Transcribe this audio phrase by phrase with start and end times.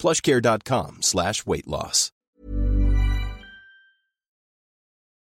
[0.00, 2.12] plushcare.com slash weight loss.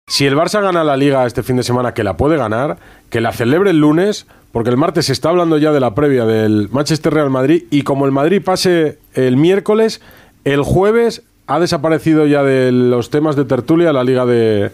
[0.09, 2.77] Si el Barça gana la Liga este fin de semana, que la puede ganar,
[3.09, 6.25] que la celebre el lunes, porque el martes se está hablando ya de la previa
[6.25, 9.99] del Manchester Real Madrid, y como el Madrid pase el miércoles,
[10.45, 14.71] el jueves ha desaparecido ya de los temas de tertulia la Liga de,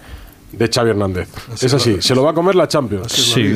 [0.51, 1.29] de Xavi Hernández.
[1.59, 3.11] es así, se lo va a comer la Champions.
[3.11, 3.55] Sí,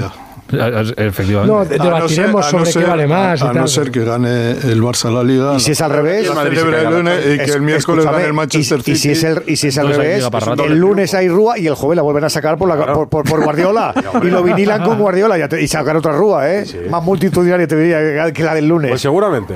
[0.49, 1.51] efectivamente.
[1.53, 3.41] No, debatiremos no sobre ser- qué vale más.
[3.41, 5.55] y A, no ser que gane el Barça la Liga.
[5.55, 8.83] Y si es al revés, el lunes y que el miércoles gane el Manchester y,
[8.83, 8.91] City.
[8.91, 10.27] y si es, el, y si es al revés,
[10.65, 13.23] el lunes hay Rúa y el jueves la vuelven a sacar por, la, por, por-
[13.25, 13.93] por Guardiola.
[14.23, 16.65] y lo vinilan con Guardiola ya te- y sacar otra Rúa, ¿eh?
[16.89, 18.89] Más multitudinaria te diría que la del lunes.
[18.91, 19.55] Pues seguramente.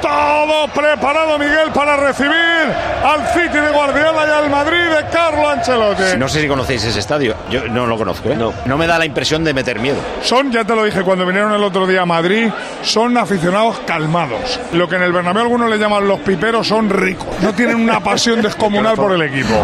[0.00, 6.16] Todo preparado, Miguel, para recibir al City de Guardiola y al Madrid de Carlo Ancelotti.
[6.18, 7.34] No sé si conocéis ese estadio.
[7.50, 8.36] Yo no lo conozco, ¿eh?
[8.36, 8.52] No.
[8.64, 9.98] No me da la impresión de meter miedo.
[10.22, 12.50] Son, ya te lo dije cuando vinieron el otro día a Madrid,
[12.82, 14.58] son aficionados calmados.
[14.72, 17.26] Lo que en el Bernabéu algunos le llaman los piperos son ricos.
[17.42, 19.62] No tienen una pasión descomunal por el equipo.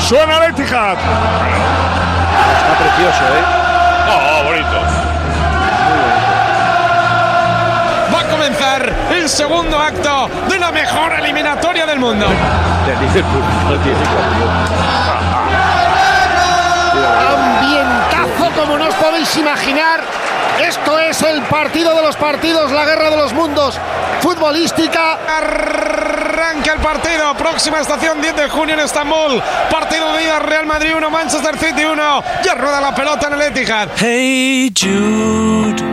[0.00, 0.96] Suena el Etihad.
[2.58, 3.57] Está precioso, ¿eh?
[8.38, 12.26] Comenzar el segundo acto de la mejor eliminatoria del mundo.
[17.34, 20.02] Ambientazo como no os podéis imaginar.
[20.64, 23.76] Esto es el partido de los partidos, la guerra de los mundos.
[24.20, 25.18] Futbolística.
[25.36, 27.34] Arranca el partido.
[27.34, 29.42] Próxima estación 10 de junio en Estambul.
[29.68, 32.22] Partido de ida Real Madrid 1, Manchester City 1.
[32.44, 33.88] Ya rueda la pelota en el Etihad.
[33.96, 35.87] Hey Jude,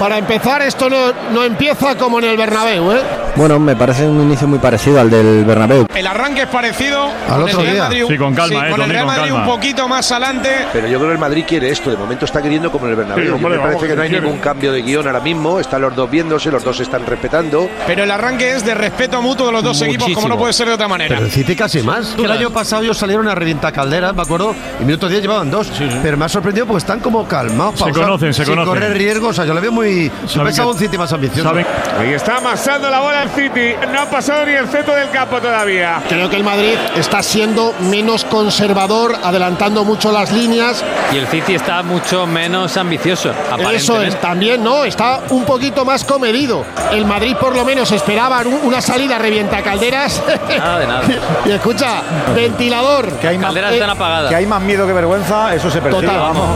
[0.00, 3.02] Para empezar, esto no, no empieza como en el Bernabéu, ¿eh?
[3.36, 5.86] Bueno, me parece un inicio muy parecido al del Bernabéu.
[5.92, 7.82] El arranque es parecido Al con otro el Real día.
[7.84, 8.04] Madrid.
[8.08, 10.50] Sí, con calma, sí, eh, con el Real con Madrid un poquito más adelante.
[10.72, 11.90] Pero yo creo que el Madrid quiere esto.
[11.90, 13.24] De momento está queriendo como en el Bernabéu.
[13.24, 14.24] Sí, Yo hombre, me parece vamos, que no hay quiere.
[14.24, 15.58] ningún cambio de guion ahora mismo.
[15.58, 17.68] Están los dos viéndose, los dos se están respetando.
[17.88, 20.68] Pero el arranque es de respeto mutuo de los dos equipos, como no puede ser
[20.68, 21.18] de otra manera.
[21.18, 22.14] el City casi más.
[22.16, 25.72] El año pasado ellos salieron a revientar calderas, me acuerdo, y minutos 10 llevaban dos.
[26.02, 28.74] Pero me ha sorprendido porque están como calmados, Se conocen, se sin conocen.
[28.74, 29.30] correr riesgos.
[29.30, 30.08] O sea, yo le veo muy.
[30.20, 31.52] Pensaba que- un City más ambicioso.
[31.98, 33.74] Ahí está amasando la bola City.
[33.92, 36.02] No ha pasado ni el centro del campo todavía.
[36.08, 40.84] Creo que el Madrid está siendo menos conservador, adelantando mucho las líneas.
[41.12, 43.32] Y el City está mucho menos ambicioso,
[43.72, 44.84] Eso es, también, ¿no?
[44.84, 46.64] Está un poquito más comedido.
[46.92, 50.22] El Madrid por lo menos esperaba un- una salida revienta calderas.
[50.58, 51.02] Nada de nada.
[51.46, 52.02] y escucha,
[52.34, 53.10] ventilador.
[53.18, 54.30] Que hay, más, Calderas Eh, apagadas.
[54.30, 56.06] que hay más miedo que vergüenza, eso se percibe.
[56.06, 56.20] Total.
[56.20, 56.48] Vamos.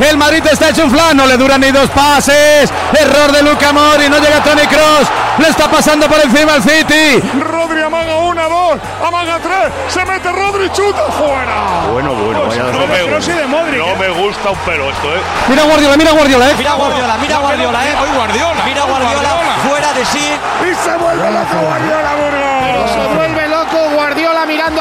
[0.00, 2.72] El Madrid está hecho un flan, no le duran ni dos pases.
[2.98, 5.08] Error de Luca Mori, no llega Tony Cross.
[5.38, 7.20] Le está pasando por encima el City.
[7.40, 11.86] Rodri amaga una, dos, amaga tres, se mete Rodri, chuta fuera.
[11.92, 13.78] Bueno, bueno, vaya No me, ¿eh?
[13.78, 15.20] no me gusta un pelo esto, ¿eh?
[15.48, 16.54] Mira Guardiola, mira Guardiola, eh.
[16.56, 17.96] Mira Guardiola, mira Guardiola, eh.
[18.00, 18.64] Hoy Guardiola.
[18.64, 19.30] Mira Guardiola
[19.68, 20.38] fuera de sí.
[20.62, 22.43] Y se vuelve loco Guardiola, Burgos.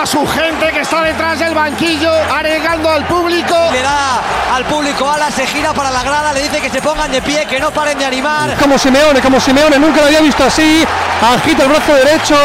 [0.01, 3.55] A su gente que está detrás del banquillo, arengando al público.
[3.71, 4.21] Le da
[4.53, 7.45] al público alas, se gira para la grada, le dice que se pongan de pie,
[7.45, 8.55] que no paren de animar.
[8.57, 10.83] Como Simeone, como Simeone, nunca lo había visto así.
[11.21, 12.35] Agita el brazo derecho.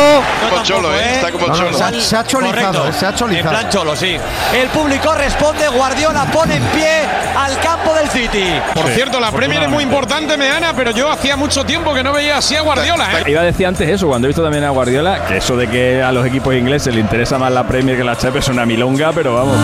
[0.48, 1.14] Como cholo, ¿eh?
[1.16, 1.76] Está como cholo.
[1.76, 2.92] Se ha, se ha cholizado, Correcto.
[2.98, 3.50] se ha En cholizado.
[3.50, 4.16] plan cholo, sí.
[4.54, 7.00] El público responde, Guardiola pone en pie
[7.36, 8.44] al campo del City.
[8.74, 12.12] Por cierto, la Premier es muy importante, Meana, pero yo hacía mucho tiempo que no
[12.12, 13.24] veía así a Guardiola, ¿eh?
[13.30, 16.00] Iba a decir antes eso, cuando he visto también a Guardiola, que eso de que
[16.02, 19.12] a los equipos ingleses le interesa más la Premier que la Champions es una milonga,
[19.12, 19.56] pero vamos.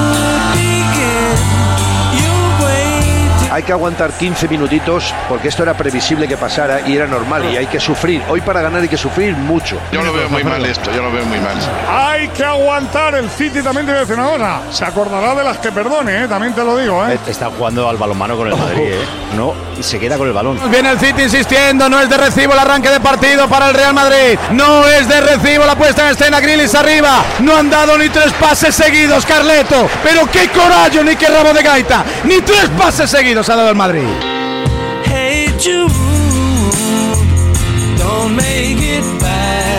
[3.55, 7.56] Hay que aguantar 15 minutitos porque esto era previsible que pasara y era normal y
[7.56, 8.21] hay que sufrir.
[8.29, 9.79] Hoy para ganar hay que sufrir mucho.
[9.93, 11.56] Yo lo veo muy mal esto, yo lo veo muy mal.
[11.89, 14.61] Hay que aguantar el City también te voy a decir una cosa.
[14.73, 16.27] Se acordará de las que perdone, ¿eh?
[16.27, 17.17] También te lo digo, ¿eh?
[17.29, 19.05] Está jugando al balonmano con el Madrid, ¿eh?
[19.37, 20.59] No, y se queda con el balón.
[20.69, 23.95] Viene el City insistiendo, no es de recibo el arranque de partido para el Real
[23.95, 24.37] Madrid.
[24.51, 27.23] No es de recibo la puesta en escena, Grilis arriba.
[27.39, 29.89] No han dado ni tres pases seguidos, Carleto.
[30.03, 32.05] Pero qué corallo, ni qué rabo de gaita.
[32.25, 34.08] Ni tres pases seguidos ha dado el Madrid.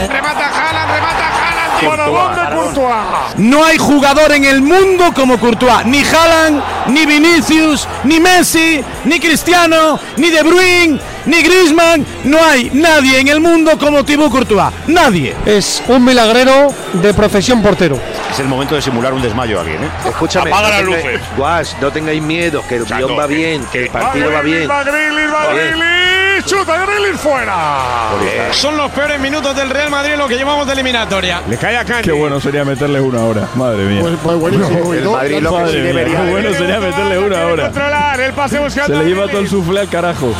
[0.07, 1.87] Remata Haaland, remata Haaland.
[1.87, 3.35] ¿Para dónde Courtois?
[3.37, 5.85] No hay jugador en el mundo como Courtois.
[5.85, 12.05] Ni Haaland, ni Vinicius, ni Messi, ni Cristiano, ni De Bruyne, ni Griezmann.
[12.23, 14.73] No hay nadie en el mundo como Thibaut Courtois.
[14.87, 15.35] Nadie.
[15.45, 17.99] Es un milagrero de profesión portero.
[18.31, 19.89] Es el momento de simular un desmayo a alguien, ¿eh?
[20.07, 20.51] Escúchame.
[20.51, 21.21] Apaga no las tengáis- luces.
[21.37, 24.69] Guas, no tengáis miedo, que el guion va bien, que el partido va bien.
[24.69, 25.67] Va Grealish, va Va bien.
[25.77, 28.09] Grealish, chuta Grealish fuera.
[28.51, 31.41] Son los peores minutos del Real Madrid en lo que llevamos de eliminatoria.
[31.49, 32.03] Le cae a Cani.
[32.03, 34.01] Qué bueno sería meterles una hora, madre mía.
[34.01, 34.93] Pues, pues buenísimo.
[34.93, 37.63] El Madrid lo que sí Madre mía, debería qué bueno sería meterle una hora.
[37.65, 38.97] Controlar el pase buscando.
[38.97, 40.33] Se le lleva todo el suflé al carajo.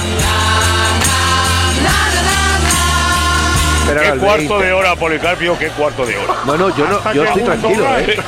[3.86, 4.74] Esperar al 20.
[4.74, 6.34] hora, Policarpio, qué cuarto de hora.
[6.46, 8.20] No, no, yo no, yo estoy tranquilo, ¿eh?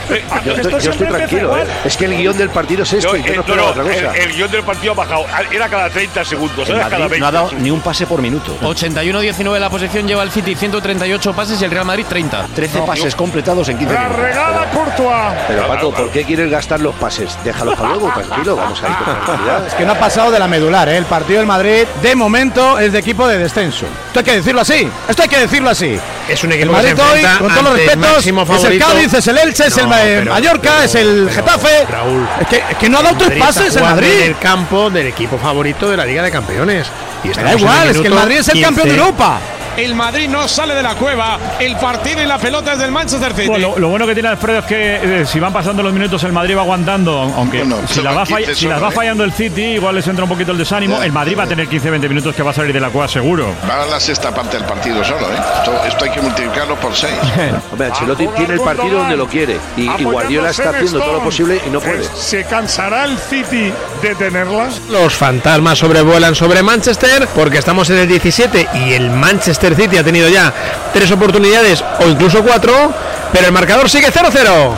[0.45, 1.65] Yo estoy, yo estoy tranquilo, ¿eh?
[1.85, 4.13] Es que el guion del partido es esto y yo no espero otra cosa.
[4.35, 5.25] guion del partido ha bajado.
[5.51, 8.57] Era cada 30 segundos, El no ha dado ni un pase por minuto.
[8.61, 12.47] 81-19 la posesión lleva el City 138 pases y el Real Madrid 30.
[12.55, 14.21] 13 pases completados en 15 La minutos.
[14.21, 15.33] regala Courtois.
[15.47, 17.37] Pero Paco, ¿por qué quieres gastar los pases?
[17.43, 19.67] Déjalo para luego, tranquilo, vamos a ir con tranquilidad.
[19.67, 20.97] Es que no ha pasado de la medular, ¿eh?
[20.97, 23.85] El partido del Madrid, de momento, es de equipo de descenso.
[24.07, 24.89] Esto hay que decirlo así.
[25.07, 25.97] Esto hay que decirlo así.
[26.29, 28.79] Es un El equipo se Madrid hoy, con todos los el respetos, es el.
[28.79, 29.89] Cádiz, es el Elche, es el No,
[30.19, 31.85] pero- Mallorca, pero- es el pero, Getafe.
[31.89, 32.27] Raúl.
[32.41, 34.11] Es que, es que no ha dado tres Madrid pases el Madrid.
[34.21, 36.87] En el campo del equipo favorito de la Liga de Campeones.
[37.23, 38.65] Y da igual, el es que el Madrid es el 15.
[38.65, 39.39] campeón de Europa.
[39.77, 41.37] El Madrid no sale de la cueva.
[41.59, 43.47] El partido y la pelota es del Manchester City.
[43.47, 46.23] Bueno, lo, lo bueno que tiene Alfredo es que eh, si van pasando los minutos
[46.23, 48.91] el Madrid va aguantando, aunque Bueno, si, las va, 15 fall- si solo, las va
[48.91, 50.97] fallando el City igual les entra un poquito el desánimo.
[50.99, 53.07] Ya, el Madrid va a tener 15-20 minutos que va a salir de la cueva
[53.07, 53.53] seguro.
[53.69, 55.35] Va a la sexta parte del partido solo, ¿eh?
[55.59, 57.13] Esto, esto hay que multiplicarlo por seis.
[57.71, 61.23] Hombre, Ancelotti tiene el partido donde lo quiere y, y Guardiola está haciendo todo lo
[61.23, 62.03] posible y no puede.
[62.15, 63.71] ¿Se cansará el City
[64.01, 64.81] de tenerlas?
[64.89, 70.03] Los fantasmas sobrevuelan sobre Manchester porque estamos en el 17 y el Manchester City ha
[70.03, 70.53] tenido ya
[70.93, 72.93] tres oportunidades o incluso cuatro,
[73.31, 74.73] pero el marcador sigue 0-0.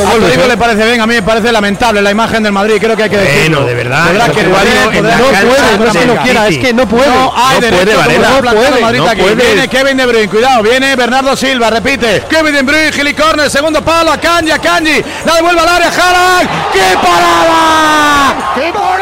[0.00, 2.96] A Rodrigo le parece bien, a mí me parece lamentable la imagen del Madrid, creo
[2.96, 3.58] que hay que decirlo.
[3.58, 6.72] Bueno, de verdad, Podrá que podrá- no puede, no es que no quiera, es que
[6.72, 7.06] no puede.
[7.06, 9.20] No hay No derecho puede, Varela, no puede, Madrid no aquí.
[9.20, 9.34] puede.
[9.34, 12.24] Viene Kevin De Bruyne, cuidado, viene Bernardo Silva, repite.
[12.30, 15.88] Kevin De Bruyne, Gili Corner, segundo palo, a Kanji, a Kanji, la devuelve al área,
[15.88, 16.48] Haaland.
[16.72, 18.34] ¡Qué parada!
[18.54, 18.99] ¡Qué parada!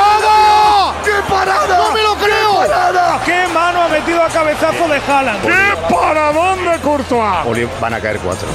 [4.68, 5.42] Cabezazo de Haaland!
[5.42, 7.46] ¡Qué paradón de Courtois!
[7.46, 8.48] Oli- Van a caer cuatro.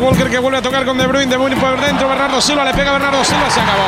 [0.00, 1.30] Walker que vuelve a tocar con De Bruyne.
[1.30, 2.08] De Bruyne por dentro.
[2.08, 3.48] Bernardo Silva le pega a Bernardo Silva.
[3.50, 3.84] Se acabó.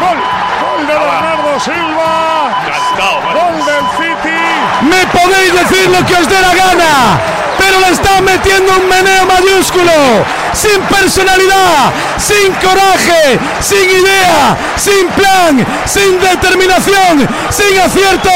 [0.00, 0.18] ¡Gol!
[0.62, 2.50] ¡Gol de Bernardo Silva!
[3.32, 4.40] ¡Gol del City!
[4.82, 7.20] Me podéis decir lo que os dé la gana,
[7.58, 9.92] pero le están metiendo un meneo mayúsculo,
[10.52, 18.30] sin personalidad, sin coraje, sin idea, sin plan, sin determinación, sin acierto.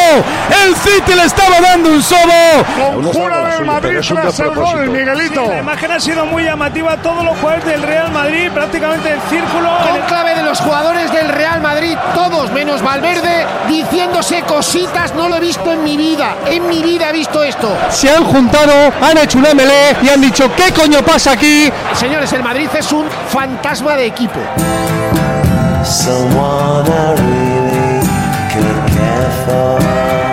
[0.64, 2.64] El City le estaba dando un sobo.
[2.76, 5.46] Conjura del Madrid tras el gol, Miguelito.
[5.46, 6.96] La imagen ha sido muy llamativa.
[6.98, 9.70] Todos los jugadores del Real Madrid, prácticamente el círculo.
[9.88, 15.36] Con clave de los jugadores del Real Madrid, todos menos Valverde, diciéndose cositas, no lo
[15.36, 17.76] he visto en mi vida, en mi vida he visto esto.
[17.90, 21.70] Se han juntado, han hecho un MLE y han dicho, ¿qué coño pasa aquí?
[22.04, 24.38] Señores, el Madrid es un fantasma de equipo.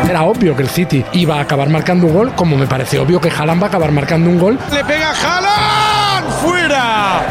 [0.09, 3.21] Era obvio que el City iba a acabar marcando un gol, como me parece obvio
[3.21, 4.59] que Haaland va a acabar marcando un gol.
[4.69, 6.60] Le pega Haaland, fuera.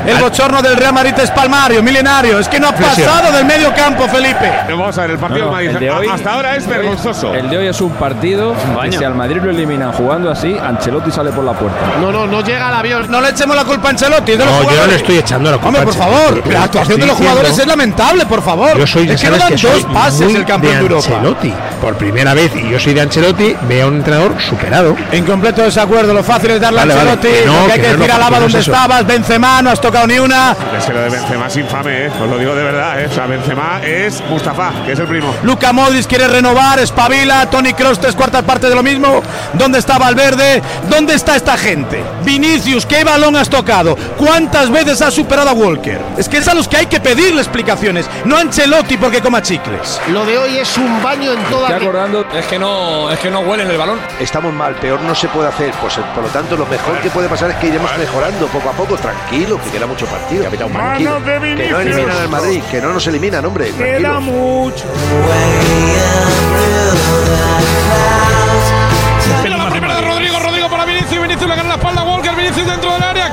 [0.07, 2.39] El bochorno del Real Madrid es palmario, milenario.
[2.39, 4.51] Es que no ha pasado del medio campo, Felipe.
[4.69, 7.35] Vamos a ver, el partido No, el de hoy- hasta ahora es vergonzoso.
[7.35, 11.11] El de hoy es un partido que si al Madrid lo eliminan jugando así, Ancelotti
[11.11, 11.79] sale por la puerta.
[12.01, 13.07] No, no, no llega el avión.
[13.11, 15.19] No le echemos la culpa a Ancelotti, es de los No, yo no le estoy
[15.19, 18.43] echando la culpa Hombre, por favor, la actuación de los jugadores diciendo- es lamentable, por
[18.43, 18.79] favor.
[18.79, 21.09] Yo soy, es que no dan que soy dos pases el campeón de, Europa.
[21.15, 21.55] Ancelotti.
[21.81, 24.97] Por primera vez, y yo soy de Ancelotti, veo a un entrenador superado.
[25.13, 27.73] En completo desacuerdo, lo fácil es darle Vale, a vale, Ancelotti, que no, lo que
[27.73, 28.73] hay que decir no donde es eso.
[28.73, 30.57] estabas, Benzema, no has tocado ni una.
[30.77, 32.11] Es que lo de Benzema es infame, ¿eh?
[32.21, 33.01] os lo digo de verdad.
[33.01, 33.09] ¿eh?
[33.11, 35.35] O sea, Benzema es Mustafa, que es el primo.
[35.43, 39.21] Luca Modric quiere renovar, espabila, Tony Kroos tres cuartas partes de lo mismo.
[39.55, 40.63] ¿Dónde está Valverde?
[40.89, 42.05] ¿Dónde está esta gente?
[42.25, 43.97] Vinicius, ¿qué balón has tocado?
[44.17, 46.01] ¿Cuántas veces has superado a Walker?
[46.17, 49.43] Es que es a los que hay que pedirle explicaciones, no a Ancelotti porque coma
[49.43, 50.01] chicles.
[50.13, 52.25] Lo de hoy es un baño en toda acordando.
[52.33, 53.99] Es que no, es que no huelen el balón.
[54.21, 55.73] Estamos mal, peor no se puede hacer.
[55.81, 58.73] Pues por lo tanto, lo mejor que puede pasar es que iremos mejorando poco a
[58.73, 60.43] poco, tranquilo, que queda mucho partido.
[60.45, 60.69] Tranquilo.
[60.69, 63.71] Manos de Que no eliminan al Madrid, que no nos eliminan, hombre.
[63.73, 64.21] Queda Tranquilo.
[64.21, 64.85] mucho.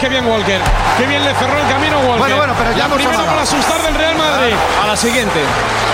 [0.07, 0.61] Qué bien Walker,
[0.97, 2.17] qué bien le cerró el camino Walker.
[2.19, 4.53] Bueno, bueno, pero ya la hemos primera para asustar del Real Madrid.
[4.81, 5.39] A la siguiente.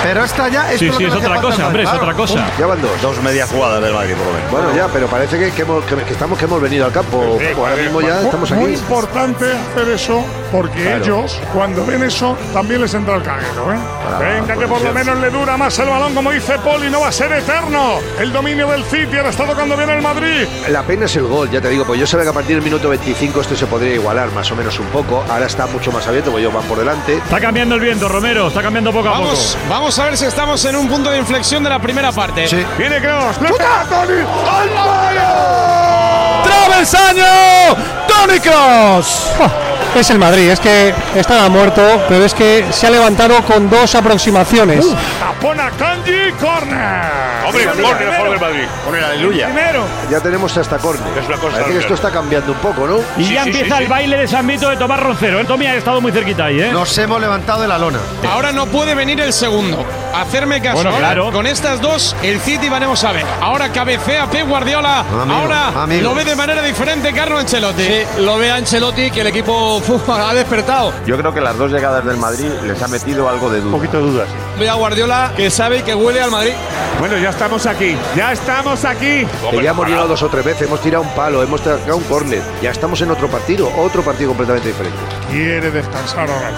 [0.04, 2.46] Pero esta ya es Sí, sí, que es otra cosa, hombre, es otra cosa.
[2.60, 3.02] Ya van dos.
[3.02, 4.52] Dos medias jugadas del Madrid, por lo menos.
[4.52, 7.40] Bueno, ya, pero parece que, que, hemos- que- que estamos que hemos venido al campo.
[7.58, 8.74] Ahora mismo ya Muy- estamos Muy aquí.
[8.74, 11.04] importante hacer eso porque Claro.
[11.04, 13.74] ellos, cuando ven eso, también les entra el caguero.
[13.74, 13.78] ¿eh?
[14.20, 17.00] Venga, que puede por lo menos le dura más el balón, como dice Poli, no
[17.00, 18.00] va a ser eterno.
[18.20, 20.46] El dominio del City ahora está tocando bien el Madrid.
[20.68, 22.64] La pena es el gol, ya te digo, pues yo sabía que a partir del
[22.64, 25.24] minuto 25 esto se podría igualar más o menos un poco.
[25.30, 27.16] Ahora está mucho más abierto, porque ellos van por delante.
[27.16, 28.48] Está cambiando el viento, Romero.
[28.48, 31.64] Está cambiando poco a Vamos, vamos a ver si estamos en un punto de inflexión
[31.64, 32.48] de la primera parte.
[32.48, 32.64] Sí.
[32.78, 33.38] Viene Kroos.
[33.40, 34.20] ¡Chuta, Toni!
[34.20, 36.44] ¡Al palo!
[36.44, 37.76] ¡Travesaño!
[38.08, 39.32] ¡Tony Kroos!
[39.96, 43.94] Es el Madrid, es que estaba muerto, pero es que se ha levantado con dos
[43.96, 44.86] aproximaciones.
[45.20, 47.24] Tapón a Kanji, corner.
[47.46, 48.64] Hombre, Primero, gol mejor del Madrid.
[48.86, 49.46] Con el aleluya.
[49.48, 49.84] Primero.
[50.10, 51.16] Ya tenemos hasta córner.
[51.18, 52.98] Es una cosa que esto está cambiando un poco, ¿no?
[53.18, 53.92] Y Sí, ya sí, empieza sí, el sí.
[53.92, 55.40] baile de San Vito de Tomás Roncero.
[55.40, 56.72] El Tommy ha estado muy cerquita ahí, ¿eh?
[56.72, 58.00] Nos hemos levantado de la lona.
[58.30, 59.86] Ahora no puede venir el segundo.
[60.16, 60.76] Hacerme caso.
[60.76, 61.32] Bueno, Ahora, claro.
[61.32, 63.26] Con estas dos, el City veremos a ver.
[63.42, 65.00] Ahora cabecea Pep Guardiola.
[65.02, 66.02] Amigo, Ahora amigo.
[66.10, 67.88] lo ve de manera diferente Carlo Ancelotti.
[68.20, 70.94] lo ve Ancelotti que el equipo ha despertado.
[71.06, 73.76] Yo creo que las dos llegadas del Madrid les ha metido algo de duda.
[73.76, 74.28] Un poquito de dudas.
[74.60, 76.54] Ve a Guardiola que sabe y que huele al Madrid.
[77.00, 77.98] Bueno, ya estamos aquí.
[78.16, 79.26] Ya estamos aquí.
[79.50, 82.04] Que ya hemos llegado dos o tres veces, hemos tirado un palo, hemos tirado un
[82.04, 82.42] córner.
[82.62, 84.98] Ya estamos en otro partido, otro partido completamente diferente.
[85.30, 86.52] Quiere descansar ahora.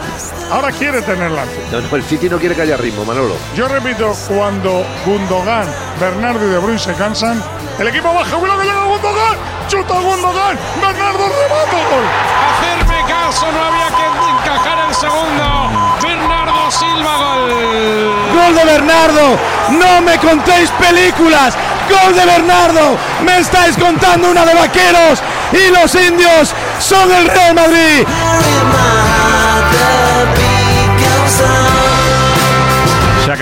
[0.51, 1.43] Ahora quiere tenerla.
[1.71, 3.35] No, no, el City no quiere que haya ritmo, Manolo.
[3.55, 5.67] Yo repito, cuando Gundogan,
[5.99, 7.41] Bernardo y De Bruyne se cansan,
[7.79, 8.35] el equipo baja.
[8.37, 9.37] ¡Cuidado que llega Gundogan!
[9.67, 10.57] ¡Chuta Gundogan!
[10.81, 11.77] ¡Bernardo remata!
[11.89, 12.84] ¡Gol!
[13.15, 15.45] Caso, no había que encajar el segundo.
[16.01, 18.35] Bernardo Silva, gol.
[18.35, 19.39] ¡Gol de Bernardo!
[19.69, 21.57] ¡No me contéis películas!
[21.89, 22.97] ¡Gol de Bernardo!
[23.23, 25.21] ¡Me estáis contando una de vaqueros!
[25.51, 28.05] ¡Y los indios son el Real Madrid!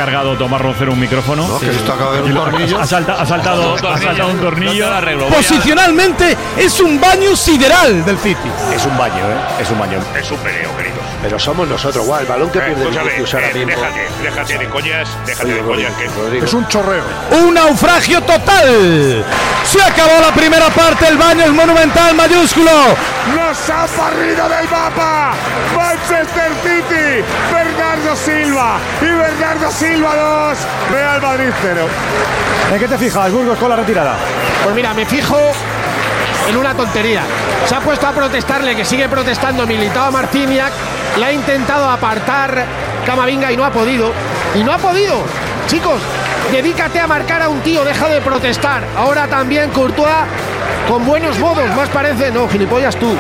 [0.04, 1.48] Cargado Tomás Roncero un micrófono.
[1.48, 2.78] No, que esto acaba de un tornillo.
[2.78, 4.90] Ha, salta- ha saltado, ha saltado un tornillo.
[5.34, 8.50] Posicionalmente es un baño sideral del City.
[8.76, 9.62] Es un baño, ¿eh?
[9.62, 10.00] Es un baño.
[10.20, 11.03] Es un peleo, queridos.
[11.24, 13.72] Pero somos nosotros, guau, el balón que pierde escúchame, Vinicius ahora eh, mismo.
[13.72, 15.94] déjate, déjate de coñas, déjate Oye, de coñas.
[16.18, 16.46] Rodrigo.
[16.46, 17.04] Es un chorreo.
[17.32, 19.26] Un naufragio total.
[19.64, 22.72] Se acabó la primera parte, el baño es monumental, mayúsculo.
[23.34, 25.34] ¡Nos ha barrido del mapa!
[25.74, 30.58] Manchester City, Bernardo Silva y Bernardo Silva 2,
[30.92, 31.88] Real Madrid 0.
[32.74, 34.18] ¿En qué te fijas, Burgos, con la retirada?
[34.62, 35.40] Pues mira, me fijo
[36.50, 37.22] en una tontería.
[37.66, 40.12] Se ha puesto a protestarle, que sigue protestando Militao a
[41.18, 42.66] Le ha intentado apartar
[43.06, 44.12] Camavinga y no ha podido.
[44.56, 45.22] Y no ha podido.
[45.68, 46.00] Chicos,
[46.52, 48.84] dedícate a marcar a un tío, deja de protestar.
[48.98, 50.10] Ahora también Courtois
[50.88, 52.32] con buenos modos, más parece.
[52.32, 53.14] No, gilipollas tú.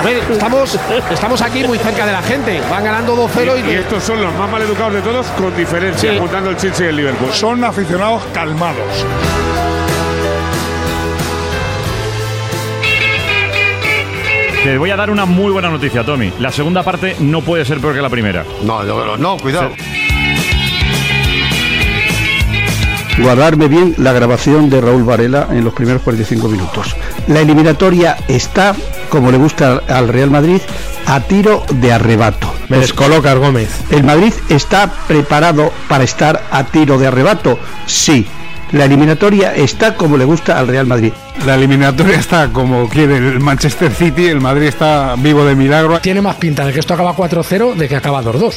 [0.00, 0.78] A ver, estamos,
[1.10, 2.60] estamos aquí muy cerca de la gente.
[2.70, 6.10] Van ganando 2-0 y, Y estos son los más mal educados de todos, con diferencia,
[6.12, 6.18] Sí.
[6.18, 7.32] juntando el Chelsea y el Liverpool.
[7.32, 9.06] Son aficionados calmados.
[14.62, 16.32] Te voy a dar una muy buena noticia, Tommy.
[16.38, 18.44] La segunda parte no puede ser peor que la primera.
[18.62, 19.72] No, no, no, cuidado.
[23.18, 26.96] guardarme bien la grabación de Raúl Varela en los primeros 45 minutos.
[27.26, 28.74] La eliminatoria está,
[29.10, 30.60] como le gusta al Real Madrid,
[31.06, 32.52] a tiro de arrebato.
[32.68, 33.68] Me descolocas, Gómez.
[33.90, 37.58] ¿El Madrid está preparado para estar a tiro de arrebato?
[37.86, 38.26] Sí.
[38.72, 41.12] La eliminatoria está como le gusta al Real Madrid.
[41.44, 46.00] La eliminatoria está como quiere el Manchester City, el Madrid está vivo de milagro.
[46.00, 48.54] Tiene más pinta de que esto acaba 4-0 de que acaba 2-2.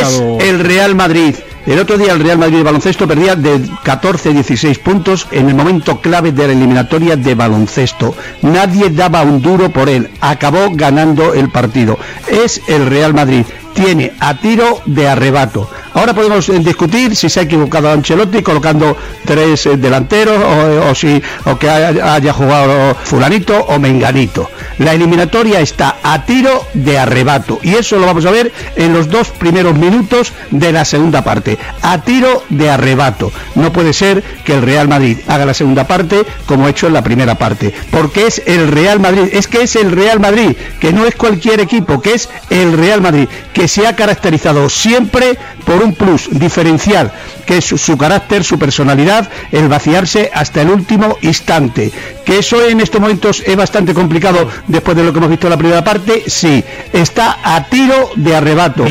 [0.00, 1.34] Es el Real Madrid.
[1.66, 6.00] El otro día el Real Madrid de baloncesto perdía de 14-16 puntos en el momento
[6.00, 8.14] clave de la eliminatoria de baloncesto.
[8.40, 10.10] Nadie daba un duro por él.
[10.20, 11.98] Acabó ganando el partido.
[12.28, 13.44] Es el Real Madrid.
[13.74, 15.68] Tiene a tiro de arrebato.
[15.94, 20.94] Ahora podemos eh, discutir si se ha equivocado Ancelotti colocando tres eh, delanteros o, o
[20.94, 24.50] si o que haya, haya jugado fulanito o menganito.
[24.78, 29.08] La eliminatoria está a tiro de arrebato y eso lo vamos a ver en los
[29.08, 31.58] dos primeros minutos de la segunda parte.
[31.82, 33.32] A tiro de arrebato.
[33.54, 36.94] No puede ser que el Real Madrid haga la segunda parte como ha hecho en
[36.94, 40.92] la primera parte, porque es el Real Madrid, es que es el Real Madrid, que
[40.92, 45.79] no es cualquier equipo, que es el Real Madrid, que se ha caracterizado siempre por
[45.80, 47.12] un plus diferencial,
[47.46, 51.90] que es su, carácter, su personalidad, el vaciarse hasta el último instante.
[52.24, 55.50] Que eso en estos momentos es bastante complicado después de lo que hemos visto en
[55.50, 58.84] la primera parte, sí, está a tiro de arrebato.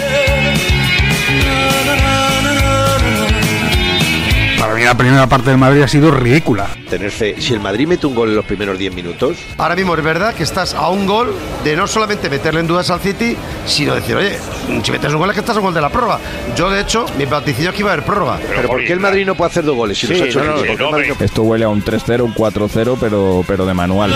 [4.90, 6.68] La primera parte del Madrid ha sido ridícula.
[6.90, 7.36] Tener fe.
[7.40, 10.34] Si el Madrid mete un gol en los primeros 10 minutos, Ahora mismo es verdad
[10.34, 11.32] que estás a un gol
[11.64, 14.40] de no solamente meterle en dudas al City, sino decir, oye,
[14.84, 16.20] si metes un gol es que estás a un gol de la prórroga.
[16.56, 18.40] Yo, de hecho, mi vaticinio es que iba a haber prórroga.
[18.56, 19.96] Pero, ¿por qué el Madrid no puede hacer dos goles?
[19.96, 20.72] Si los ha hecho Madrid
[21.20, 24.12] no- Esto huele a un 3-0, un 4-0, pero, pero de manual.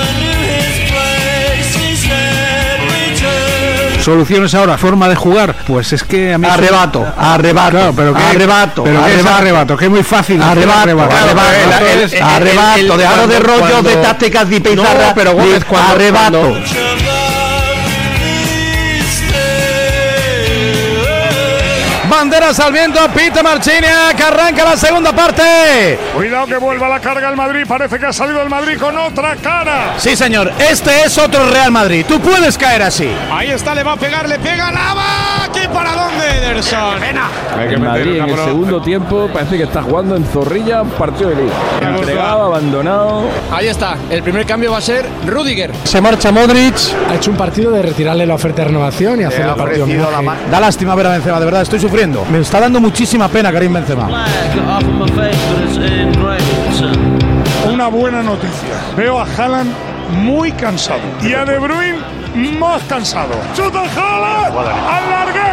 [4.03, 8.21] Soluciones ahora, forma de jugar, pues es que a mí Arrebato, arrebato, Claro, pero qué,
[8.23, 9.35] arrebato, pero qué es arrebato.
[9.37, 10.41] arrebato, que es muy fácil.
[10.41, 15.07] Arrebato, arrebato, Arrebato el- es- el- arrebato, de cuando- rollos de cuando- tácticas de pizarra,
[15.09, 16.39] No, pero Gómez, de cuando- arrebato.
[16.41, 17.12] cuando-
[22.23, 25.99] Banderas al viento, Pita Marchina, que arranca la segunda parte.
[26.15, 27.65] Cuidado que vuelva la carga el Madrid.
[27.67, 29.95] Parece que ha salido el Madrid con otra cara.
[29.97, 32.05] Sí, señor, este es otro Real Madrid.
[32.07, 33.11] Tú puedes caer así.
[33.29, 35.49] Ahí está, le va a pegar, le pega Lava.
[35.53, 37.03] ¿Qué para dónde, Ederson?
[37.59, 41.35] El Madrid en el segundo tiempo parece que está jugando en zorrilla un partido de
[41.35, 41.53] liga.
[41.81, 43.23] Entregado, abandonado.
[43.51, 45.71] Ahí está, el primer cambio va a ser Rudiger.
[45.83, 46.75] Se marcha Modric.
[47.09, 50.49] Ha hecho un partido de retirarle la oferta de renovación y hacerle partido homenaje.
[50.49, 52.12] Da lástima ver a Benzema, de verdad, estoy sufriendo.
[52.31, 54.07] Me está dando muchísima pena Karim Benzema.
[57.71, 58.75] Una buena noticia.
[58.95, 59.71] Veo a Haaland
[60.23, 61.01] muy cansado.
[61.21, 61.99] Y a De Bruyne
[62.59, 63.33] más cansado.
[63.55, 64.57] ¡Chuta Haaland!
[64.57, 65.52] ¡Al larguero!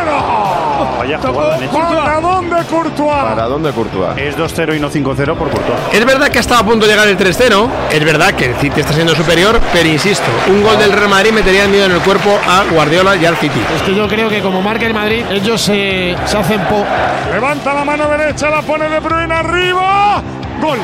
[0.98, 2.04] Vaya Tocó jugada.
[2.04, 3.10] ¿Para dónde Courtois?
[3.10, 4.18] ¿Para dónde Courtois?
[4.18, 5.78] Es 2-0 y no 5-0 por Courtois.
[5.92, 8.54] Es verdad que ha estado a punto de llegar el 3-0, es verdad que el
[8.56, 11.92] City está siendo superior, pero insisto, un gol del Real Madrid metería el miedo en
[11.92, 13.60] el cuerpo a Guardiola y al City.
[13.76, 16.84] Es que yo creo que como marca el Madrid, ellos se, se hacen po.
[17.32, 20.22] Levanta la mano derecha, la pone De Bruyne arriba.
[20.60, 20.78] Gol.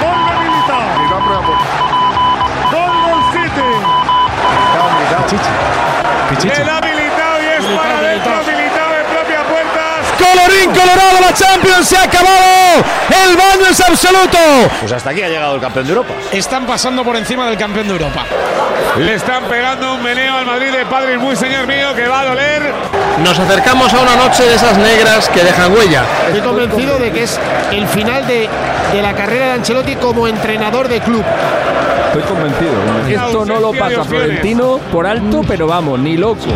[0.00, 0.82] Gol de Militao.
[2.72, 3.70] Gol del City.
[6.42, 6.80] Le da
[10.32, 12.82] Colorín colorado, la Champions se ha acabado.
[13.08, 14.38] El baño es absoluto.
[14.80, 16.14] Pues hasta aquí ha llegado el campeón de Europa.
[16.32, 18.24] Están pasando por encima del campeón de Europa.
[18.98, 22.24] Le están pegando un meneo al Madrid de padre muy señor mío que va a
[22.26, 22.72] doler.
[23.22, 26.04] Nos acercamos a una noche de esas negras que dejan huella.
[26.26, 27.38] Estoy convencido de que es
[27.70, 28.48] el final de,
[28.92, 31.24] de la carrera de Ancelotti como entrenador de club.
[32.06, 32.72] Estoy convencido.
[33.26, 36.46] Esto no lo pasa Florentino por alto, pero vamos, ni loco.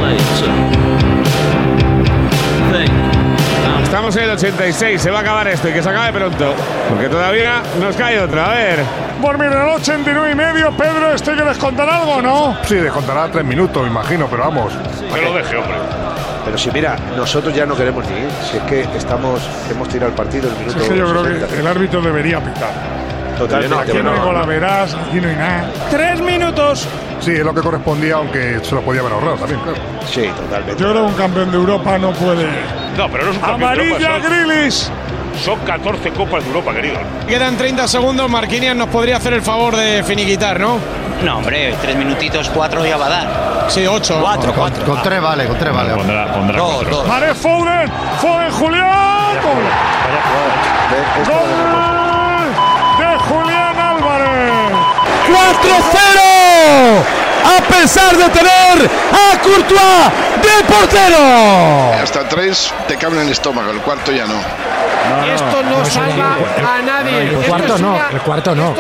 [3.87, 6.53] Estamos en el 86, se va a acabar esto y que se acabe pronto.
[6.89, 8.51] Porque todavía nos cae otra.
[8.51, 8.81] A ver.
[9.23, 12.59] Por mira, el 89 y medio, Pedro, ¿este que descontar algo no?
[12.65, 14.73] Sí, descontará tres minutos, imagino, pero vamos.
[15.15, 15.77] Que lo deje, hombre.
[16.45, 18.29] Pero si mira, nosotros ya no queremos ni ir.
[18.51, 21.47] Si es que estamos, hemos tirado el partido el minuto que yo creo 60.
[21.47, 22.73] que el árbitro debería pitar.
[23.39, 23.93] Totalmente.
[23.93, 25.71] Aquí no hay golaveras, aquí no hay nada.
[25.91, 26.89] ¡Tres minutos!
[27.21, 29.79] Sí, es lo que correspondía, aunque se lo podía haber ahorrado también, claro.
[30.11, 30.83] Sí, totalmente.
[30.83, 32.47] Yo creo que un campeón de Europa no puede.
[32.97, 34.91] No, pero no es un Amarilla Grilis.
[35.45, 36.97] Son 14 copas de Europa, querido.
[37.29, 40.79] Quedan 30 segundos, Marquinhos nos podría hacer el favor de finiquitar, ¿no?
[41.23, 43.67] No, hombre, tres minutitos, cuatro ya va a dar.
[43.69, 44.19] Sí, ocho.
[44.21, 44.85] Cuatro, cuatro.
[44.85, 45.95] Con tres vale, con tres vale.
[45.95, 46.97] Pondrá, pondrá Dos, cuatro.
[46.97, 47.07] dos.
[47.09, 49.37] Mare Foden, Foden Julián.
[51.27, 52.45] Gol
[52.99, 54.73] de Julián Álvarez.
[55.29, 57.26] 4-0.
[57.45, 61.23] A pesar de tener a Courtois de portero.
[62.03, 64.39] Hasta tres te caben en el estómago, el cuarto ya no.
[65.35, 67.19] Esto no salva a nadie.
[67.23, 68.75] El Esto cuarto es no, una- el cuarto no.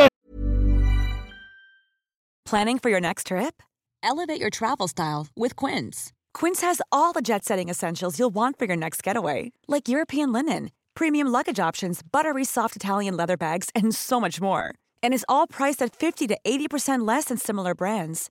[2.44, 3.62] Planning for your next trip?
[4.02, 6.12] Elevate your travel style with Quince.
[6.32, 10.32] Quince has all the jet setting essentials you'll want for your next getaway, like European
[10.32, 14.72] linen, premium luggage options, buttery soft Italian leather bags, and so much more.
[15.02, 18.30] And is all priced at 50 to 80% less than similar brands.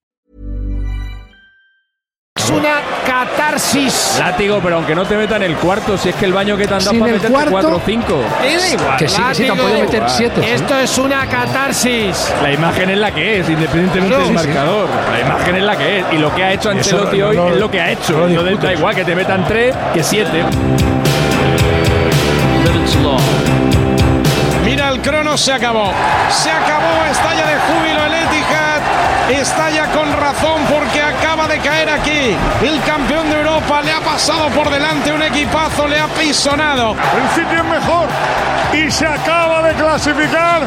[2.51, 4.15] Es una catarsis.
[4.19, 6.73] Látigo, pero aunque no te metan el cuarto, si es que el baño que te
[6.73, 8.23] han dado para el meterte cuarto- 4 o 5.
[8.41, 9.67] Me da igual, Que sí, que sí, te han látigo.
[9.69, 10.49] podido meter siete, sí.
[10.49, 12.33] Esto es una catarsis.
[12.43, 14.33] La imagen es la que es, independientemente del Sí, sí.
[14.47, 14.89] marcador.
[15.11, 16.05] La imagen es la que es.
[16.11, 18.27] Y lo que ha hecho Ancelotti no- hoy no- es lo que ha hecho.
[18.27, 20.43] no da igual que te metan 3 que 7.
[24.65, 25.91] Mira el crono, se acabó.
[26.29, 28.81] Se acabó, estalla de júbilo el Etihad.
[29.41, 30.65] Estalla con razón
[31.63, 32.35] caer aquí.
[32.63, 36.91] El campeón de Europa le ha pasado por delante un equipazo, le ha pisonado.
[36.91, 38.07] El City es mejor
[38.73, 40.61] y se acaba de clasificar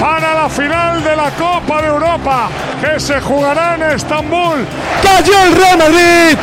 [0.00, 2.48] para la final de la Copa de Europa
[2.80, 4.66] que se jugará en Estambul.
[5.02, 6.38] Cayó el Real Madrid.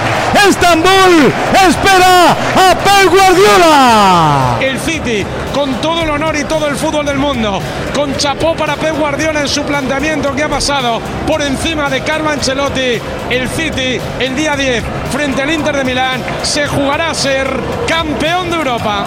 [0.47, 1.33] Estambul
[1.67, 4.57] espera a Pep Guardiola.
[4.59, 7.59] El City, con todo el honor y todo el fútbol del mundo,
[7.95, 12.29] con chapó para Pep Guardiola en su planteamiento que ha pasado por encima de Carlo
[12.29, 12.99] Ancelotti,
[13.31, 17.47] el City el día 10 frente al Inter de Milán se jugará a ser
[17.87, 19.05] campeón de Europa.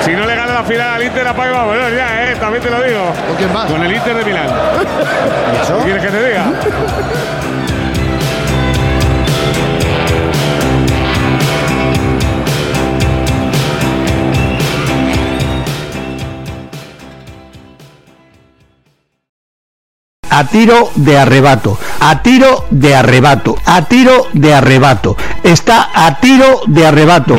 [0.00, 2.36] Si no le gana la final al Inter, apaga y vámonos ya, ¿eh?
[2.40, 3.12] También te lo digo.
[3.26, 3.70] ¿Con quién más?
[3.70, 4.46] Con el Inter de Milán.
[5.66, 6.44] ¿Qué quieres que te diga?
[20.34, 25.16] A tiro de arrebato, a tiro de arrebato, a tiro de arrebato.
[25.44, 27.38] Está a tiro de arrebato.